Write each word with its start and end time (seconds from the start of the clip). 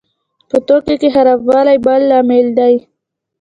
په 0.49 0.57
توکو 0.67 0.93
کې 1.01 1.09
خرابوالی 1.15 1.77
بل 1.85 2.01
لامل 2.09 2.47
دی. 2.57 2.73